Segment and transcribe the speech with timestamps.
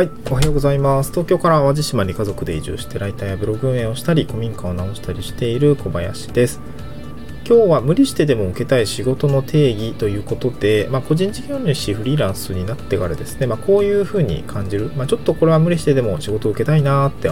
[0.00, 1.10] はい、おはようございます。
[1.10, 6.58] 東京から淡路島に家族で移住してライターやブログ運営をしたり、古民家を直したりしている小林です。
[7.50, 17.28] 今日は無理してでも受けたい仕事の定義ということで、まあ、個人事業主フリーランスになってからですね、まあ、こういうふうに感じる、まあ、ちょっとこれは無理してでも仕事を受けたいなって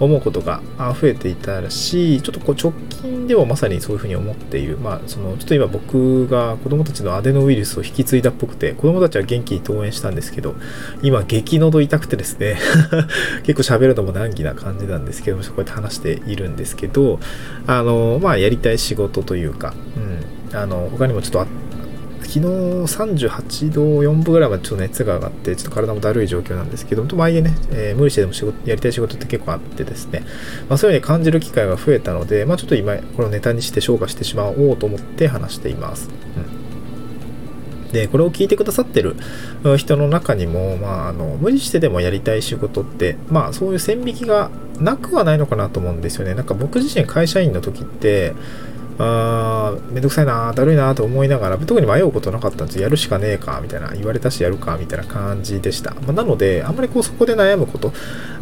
[0.00, 0.60] 思うことが
[1.00, 10.56] 増えていたらし、ちょっとこう直近でもまさにそういうふうに思っている、まあ、そのちょっと今僕が子供たちのアデノウイルスを引き継いだっぽくて、子供たちは元気に登園したんですけど、
[11.04, 12.58] 今激喉痛くてですね
[13.46, 17.20] 結構喋るのも難儀な感じなんですけどこうやって話しているんですけど、
[17.68, 19.74] あの、まあ、やりたい仕事といういうか、
[20.50, 21.46] うん、あの他にもちょっと
[22.22, 30.24] 昨日38度4分ぐらいまでちょっと熱が上がって、ちょっと体もだるい状況なんですけど、とはいえね、えー、無理してでも仕事、やりたい仕事って結構あってですね、
[30.68, 36.08] まあ、そういうふうに感じる機会が増えたので、まあ、ちょっと今、このネタにして消化してしまおうと思って話しています。
[37.86, 39.16] うん、で、これを聞いてくださってる
[39.76, 46.34] 人の中にも、まあ、あの無理してでもやりたい仕事って、まあ、そういう線引きがなくはないのかなと思うんですよね。
[46.34, 48.32] なんか僕自身会社員の時って、
[48.98, 52.80] あめんどくさいなだるいなと思いながら特に迷うことなかったんです。
[52.80, 57.92] やるしかねえかみたいな言われたしやるかみたいな感じでした、まあ、なのであんまりこうそこで悩むこと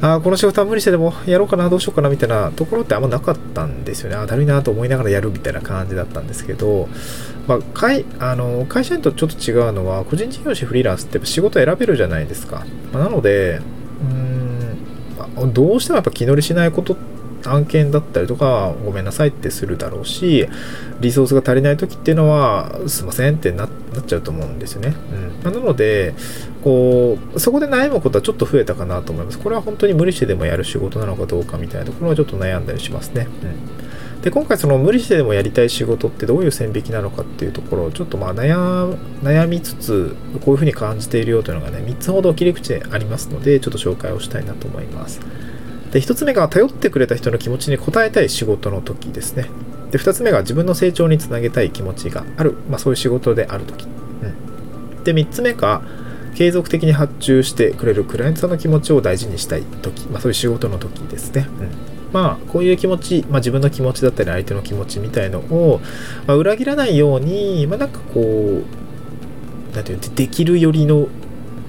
[0.01, 4.17] あこの仕事は無理してでもやろうかなどうしようかなみたいなところってあんまなかったんですよね。
[4.17, 6.89] あだるいなと思いながらやるみたいな感じだったんですけど、
[7.47, 13.61] まあ、会あの会社員とちょっと違うのは個人事業主フリーランスって仕事選べるじゃないですか、まあ、なので
[15.37, 20.49] うーんどうしてもやっぱ気乗りしないことって案件だったりとかごめんなさいってするだろうし
[21.01, 23.69] リソースが足りない時っていうのはすいませんってなっ
[24.07, 24.95] ちゃうと思うんですよね、
[25.45, 26.15] うん、なので
[26.63, 29.39] こうそこで悩むことはちょっと増えたかなと思います。
[29.39, 33.29] これは本当に無理してでもやる仕事なのかどうかみたいなところはちょっと悩んだりしますね、
[34.17, 45.21] うん、で今回その無理してでもやりたい仕事ってどういう線引きなのかっていうところをちょっとまあ悩悩みつつこういうふうに感じているよというのがね3つほど切り口でありますのでちょっと紹介をしたいなと思います。
[45.93, 49.49] で1つ目が頼ってくれた人の気持ちに応えたい仕事の時ですね。
[49.91, 55.83] で2つ目が自分の成長につなげたい気持ちがある、まあ、そういう仕事である時、うん、で3つ目が
[56.35, 61.69] 継続的に発注してくれるクライアントさんの気持ちを大事にしたい時、まあ、そういう仕事の時ですね、うん。
[62.13, 65.81] まあ、こういう気持ち、まあ、自分の気持ちだったり相手の気持ちみたいのを、
[66.27, 71.09] まあ、裏切らないように、まあ、なんかこう、なんていうんでできるよりの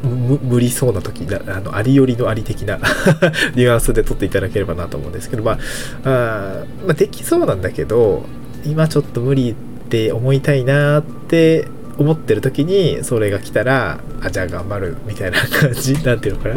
[0.03, 2.78] 無理そうな時あのありよりのあり的な
[3.56, 5.57] ニュアンスで撮っていただければなと思うんですけど、まあ、
[6.03, 8.25] あまあ、できそうなんだけど
[8.66, 9.53] 今ちょっと無理っ
[9.89, 11.67] て思いたいなって
[11.97, 16.56] 思ってる時にそれが来たらあじゃあ頑張るみたいな感じ なんていうのかな、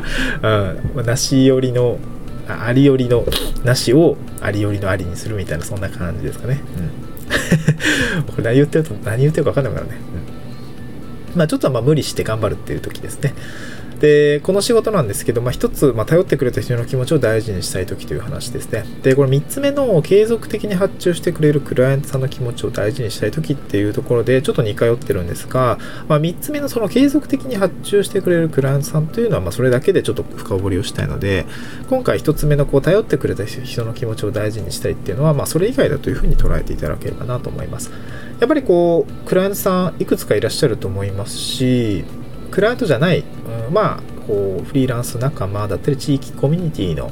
[0.60, 1.98] うんまあ、なしよりの
[2.48, 3.24] ありよりの
[3.64, 6.60] なしをありよりのありにするみたいなそんな感じですかね。
[8.18, 10.00] うん、 これ何言ってると何言ってるか分かんないからね。
[10.18, 10.23] うん
[11.36, 13.34] まあ、ちょっとまあ無理して頑張るっていう時ですね。
[14.00, 18.84] で、この仕事なんですけど、まあ、一つ、まあ、頼ってくれた人の気持ちを大事にしたい時という話ですね。
[19.02, 25.78] で、これ三つ目の継続的に発注してくれるクライアントさんの気持ちを大事にしたい時っていうところで、ちょっと似通ってるんですが、
[26.08, 31.46] まあ、三つ目のその継続的に発注してくれるクライアントさんというのは、まあ、それだけでちょっと深掘りをしたいので、
[31.88, 37.90] 今回一つ目のこう、頼ってくれた人の気持ちを大事にしたいっていうのは、まあ、それ以外だというふうに捉えていただければなと思います。
[38.40, 42.04] やっぱりこう、クライアントさんいくつかいらっしゃると思いますし、
[42.50, 43.24] クライアントじゃない、
[43.66, 47.10] うん、まあ、こうフリーランス仲間だったり地域コミュニティの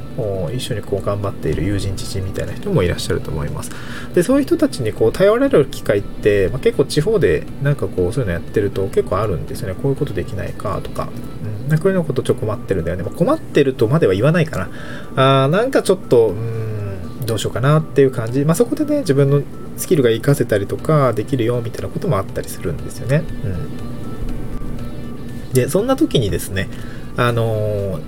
[0.51, 3.71] 一緒にこう頑張っている友人知人みたいな人もいらっしゃると思います。
[4.13, 9.75] でそういう人たちにこう頼られる機会って、まあ、結構地方でなんかこうそういうのやってると結構あるんですよね。
[9.75, 11.09] こういうことできないかとか、
[11.69, 14.67] うん、こういうのことちょっと困ってるんだよね、まあ、困ってるとまでは言わないか
[15.15, 15.43] な。
[15.43, 19.41] あなんかちょっとうんどうしようかなっていう感じ、まあ、そこでね自分の
[19.77, 23.23] スキルが活かせたりとかできるよみたいなこともあったりするんですよね。
[23.43, 23.47] う
[25.49, 26.69] ん、でそんな時にですね
[27.17, 27.99] あの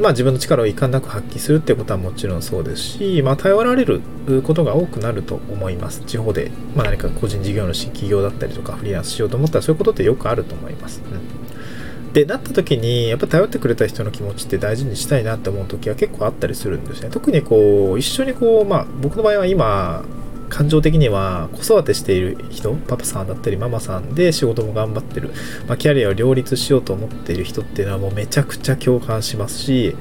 [0.00, 4.00] まあ、自分の力を遺憾なく発揮するってことはもちろんそうですし、まあ、頼られる
[4.42, 6.00] ことが多くなると思います。
[6.00, 11.00] 地方で、まあ、何か個人事業主、企業だったりとかフリーランスしようと思ったらそういうことってよくあると思います。
[11.00, 17.10] うん、で、なった時に、やっぱ頼ってくれた人の気持ちって大事にしたいなって思う時は結構あったりするんですね。
[17.12, 20.02] 特にこう、一緒にこう、まあ、僕の場合は今、
[20.54, 25.30] 感情的には子育てしている人パパさんだったりママさんで仕事も頑張ってる、
[25.66, 29.96] まあ、キャリアを両立しようと思っている人っていうのはもうめちゃくちゃ共感しますし、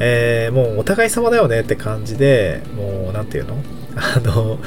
[0.00, 3.62] えー、もうお互い様だよねって感じでもう何て言うの？
[4.00, 4.58] あの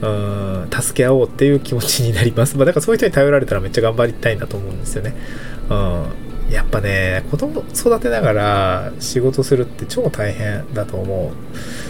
[0.00, 5.14] うん助け合おうっていう気持ちになります、まあ、だからそういう人に頼られたらめっちゃ頑張りたいなと思うんですよね、
[5.68, 6.04] うん、
[6.50, 11.87] やっぱね子供育てながら仕事するって超大変だと思う。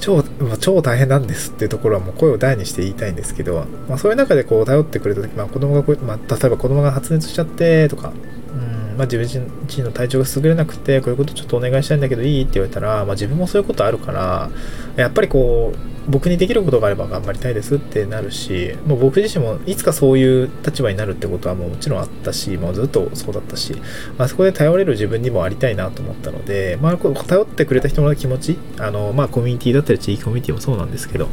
[0.00, 0.22] 超、
[0.58, 8.12] 超大変なんですっていうところはもう声を大にして言いたいんですけど、まあ、そういう中でこう頼ってくれた時、まあ、子供がこう、まあ、例えば子供が発熱しちゃってとか、
[8.54, 14.50] うんまあ、自分自身の体調が優れなくてこういうことちょっとお願いしたいんだけどいいって言われたら、まあ、自分もそういうことあるから
[14.96, 23.74] やっぱりこう僕にできることがあれば頑張りたいですってなるしもう僕自身もいつかそういう立場になるってことはもうもちろんあったしもうずっとそうだったし、
[24.16, 31.28] まあ、そこで頼れる自分にもありたいなと思ったので、まあ、頼ってくれた人の気持ちあの、まあ、コミュニティだったり地域コミュニティもそうなんですけど、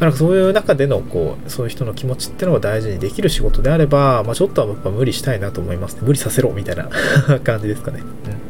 [0.00, 6.88] まあ、そういう中でのこうそういう人の気持ちってのを大事にできる仕事であれば、まあ、ちょっとはやっぱ無理したいなと思いますね無理させろみたいな
[7.44, 8.00] 感じですかね。
[8.00, 8.45] うん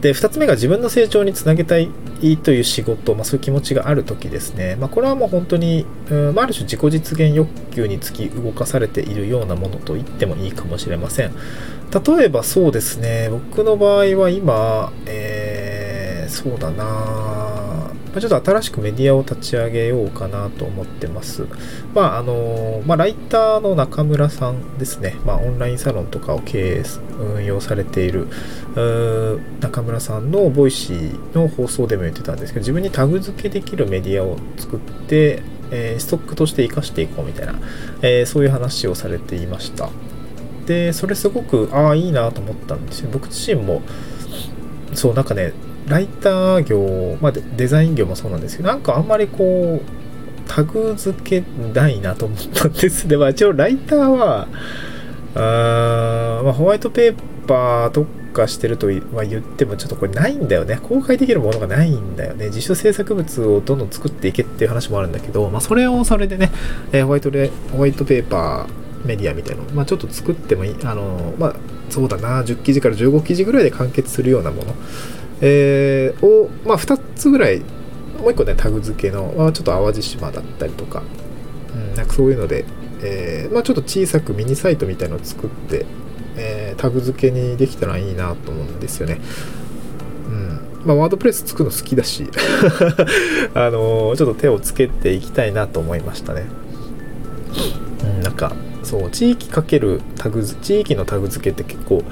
[0.00, 1.90] で2つ目が自分の成長につなげたい
[2.42, 11.32] という仕事、まあ、そういう気持ちがある時ですね、まあ、これはもう本当に、うんまあ、る種自己実現欲求につき動かされているようなものと言ってもいいかもしれません。
[11.90, 13.28] 例えばそうですね。
[13.30, 17.37] 僕の場合は今、えー、そうだな。
[18.20, 21.46] ちょっと新しくメディアを立ち上げようかなと思ってます。
[21.94, 25.16] まあ、あの、まあ、ライターの中村さんですね。
[25.24, 26.82] まあ、オンラインサロンとかを経営、
[27.36, 28.26] 運用されている、
[29.60, 37.54] 中村さんの Voicy の放送でも言ってたんですけど、自分にタグ付けできるメディアを作って、えー、ストックとして活かしていこうみたいな、
[38.02, 39.90] えー、そういう話をされていました。
[40.66, 43.10] で、それすごく、ああ、いいなと思ったんですよ。
[43.12, 43.82] 僕自身も、
[44.94, 45.52] そう、なんかね、
[45.88, 51.44] ライター業、まあ、デザイン業もそうなんですけど、なんかあんまりこう、タグ付け
[51.74, 54.48] ないなと思ったんですで、まあ、一応ライターは、
[55.34, 60.78] あーまあ、ホワイトペーパーとかしてるとは言ってもちょっとこれないんだよね。
[60.82, 62.46] 公開できるものがないんだよね。
[62.46, 66.50] 自主制作物をどんどん作っていけっていう話もあるんだけど、まあ、それをそれでね、
[66.92, 71.56] えー、ホワイトレホワイトペーパーメディアみたいなの、まあ、ちょっと作ってもいい、あの、まあ、
[71.90, 74.74] そうだな、10記事から15記事ぐらいで完結するようなもの、
[75.40, 81.02] えー、を、まあ、2つぐらい、もう1個ね、タグ付けの、まあ、ちょっと淡路島だったりとか、
[81.74, 82.64] うん、なんかそういうので、
[83.02, 85.86] えー、まあ、ちょっと小さくミニサイトみたいのを作って、
[86.36, 89.20] えー、タグ付けにできたらいいなと思うんですよね。
[90.28, 92.28] うんまあ、ワードプレス作るの好きだし
[93.54, 96.46] あの、ちょっと手をつけていきたいなと思いましたね。
[98.04, 98.52] うん、なんか
[98.84, 102.04] そう地域かけるタグ地域のタグ付けって結構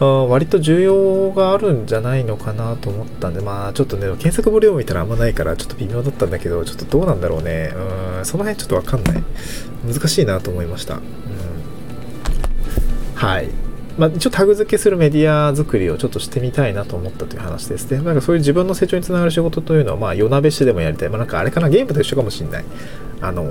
[0.00, 7.72] 割と重要があるんじゃないのかなと思ったんで、まあちょっとね、検索ボリューム見たらあんまないからちょっと微妙だったんだけど、ちょっとどうなんだろうね。
[8.18, 9.22] うん、その辺ちょっとわかんない。
[9.86, 10.94] 難しいなと思いました。
[10.94, 11.00] うん、
[13.14, 13.48] はい。
[13.98, 18.00] まあ、一応タグ付けするメディア作りをちょっとしてみたいなと思ったという話ですね。
[18.00, 21.08] なんかそういう自分の成長につながる仕事というのは、まあ夜なべしでもやりたい。
[21.08, 22.64] まあなんかあれかな、ゲームと一緒かもしんない。
[23.20, 23.44] あの、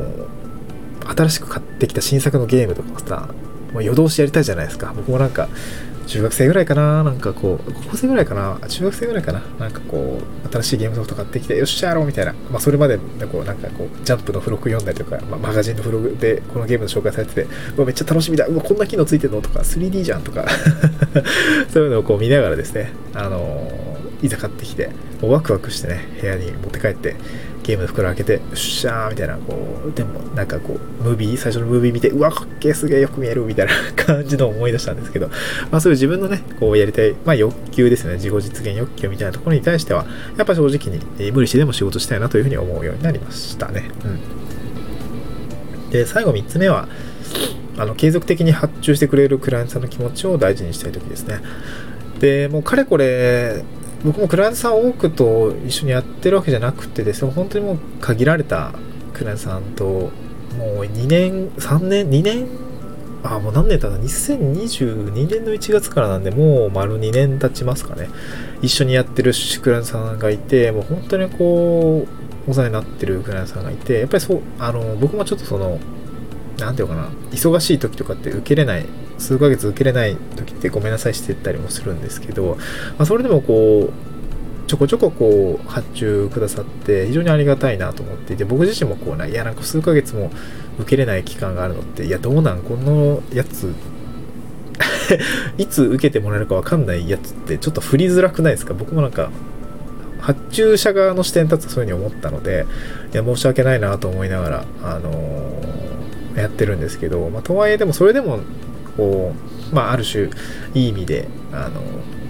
[1.05, 3.29] 新しく買ってきた新作のゲームとかさ、
[3.73, 4.93] まあ、夜通しやりたいじゃないですか。
[4.95, 5.49] 僕もなんか、
[6.07, 12.33] 中学生ぐらいかななんかこう、高校生ぐらいかな中学生ぐらいかななんかこう、新しいゲームソフト買ってきて、よっしゃやろうみたいな。
[12.49, 18.45] まあ、それまで、こう、なんかこう、ジャンプの付録読んだりとか、まあ、マガジンの付録でこのゲームの紹介されてて、うわ、めっちゃ楽しみだ。
[18.45, 19.41] うわ、こんな機能ついてんの？
[19.41, 20.45] とか、3D じゃんとか
[21.71, 24.89] そういうのをこう見ながらですね、あのー、いざ買ってきて、
[25.21, 27.15] もうワクワクしてね、部屋に持って帰って、
[27.63, 29.55] ゲームの袋開けて、よっしゃーみたいな、こ
[29.85, 35.27] う、でもなんかこう、ムービー、最初のムービー見て、うわ、かっけーすげえよく見えるみたいな 感じの思い出したんですけど、
[35.69, 40.05] まあそういう自分のね、こうやりたい、まあ欲求ですね、自己実現欲求みたいなところに対しては、
[40.37, 43.89] やっぱ正直に、無理してでも仕事したいなというふうに思うようになりましたね。
[44.05, 45.91] うん。
[45.91, 46.87] で、最後3つ目は、
[47.77, 51.41] あの継続的に発注してくれるクライアントさんの気持ちを大事にしたい時ですね。
[52.19, 53.63] で、もうかれこれ、
[54.03, 58.73] 僕もクライアントさん多くと一緒にやってるわけじゃなくてですね、本当にもう限られた
[59.13, 60.11] クライアントさんと、も
[60.81, 62.47] う2年、3年、2年、
[63.23, 68.09] あ、もう何年経った ?2022 年の1月からなんで、もう丸2年経ちますかね。
[68.61, 72.07] 一緒にやってるクライアントさんがいて、もう本当にこ
[72.47, 75.79] う、お世話になってるクライアントさんがいて、やっぱりそう、あの、僕もちょっとその、
[76.59, 78.85] なんていうかな、忙しい時とかって受けれない
[79.17, 82.55] 数ヶ月受けれない時ってごめんなさいしてたりもするんですけど、
[82.97, 90.29] まあ、それでもこうちょこちょここう発注くださって非常にありがたいなと思っていて僕自身もこうないやなんか数ヶ月も
[90.77, 92.61] 受けれない期間があるのっていやどうなん？
[92.61, 93.73] このやつ
[95.57, 98.73] いつ受けてもらえるか分かんないやつってちょっと振りづらくないですか？
[98.73, 99.31] 僕もなんか
[100.19, 102.65] 発注者側の視点に立つとそういうふうに思ったので
[103.13, 108.39] いや申し訳ないなと思いながらあのー、やってるんですけど、まあ、とはいえでもそれでも
[108.97, 109.33] こ
[109.71, 110.29] う、まあ、ある種
[110.73, 111.81] いい意味であの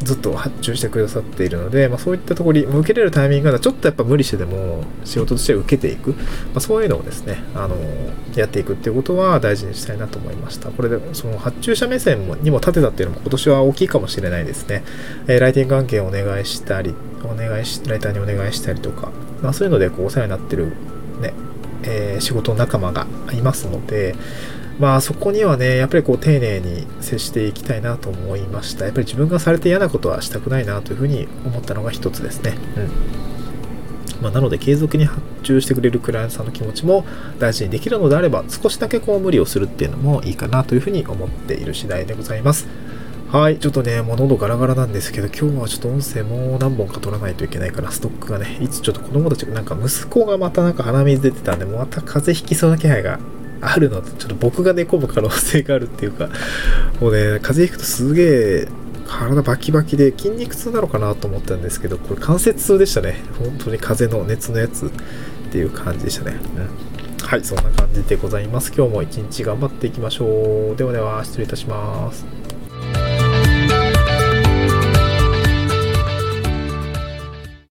[0.03, 6.17] ずっと発注してくださっているので、まあ、そういったところに受けれるタイミングがちょっとやっぱ無理してでも仕事として受けていく、ま
[6.57, 7.75] あ、そういうのをですねあの
[8.35, 10.69] やっていくっていうことは大事にしたいなと思いました。
[10.69, 14.83] これでその発注者目線にも立てたっていうのも今年は大きいかもしれないですね、
[15.27, 16.93] えー、ライティング案件をお願いしたり
[17.23, 20.67] お願いしライターにお願いしたりとか、まあ、そういうのでこうお世話になってる
[21.21, 21.33] ね、
[21.83, 24.15] えー、仕事仲間がいますので
[24.79, 28.85] まあそこにはね、やっぱりこう丁寧に接していきたいなと思いました。
[28.85, 32.57] やっぱり自分がされて嫌なことはしたくないなというふうに思ったのが一つですね。
[32.77, 33.27] うん。
[34.21, 37.05] まあ、なので継続に発注してくれるクライアントさんの気持ちも
[37.37, 42.67] 大事にできるのであれば少しだけこう無理をするっていうのもいいかなというふうに思っている次第でございます。
[43.31, 53.19] はい、ちょっとね、もう喉ガラガラなんですけど、今日はちょっと音声もう何本か取らないといけないから、ストックがね、いつちょっと子供たち、なんか息子がまたなんか鼻水出てたんで、また風邪ひきそうな気配が
[53.61, 56.29] あるのと、ちょっと僕が寝込む可能性があるっていうか、
[56.99, 58.67] もうね、風邪ひくとすげえ
[59.07, 63.15] 体バキバキで筋肉痛なのかなと思ったんですけど、これ関節痛でしたね。
[63.39, 64.89] 本当に風邪の熱のやつっ
[65.51, 66.37] ていう感じでしたね。
[67.19, 67.25] うん。
[67.25, 68.71] はい、そんな感じでございます。
[68.75, 70.75] 今日も一日頑張っていきましょう。
[70.75, 72.46] ではでは、失礼いたします。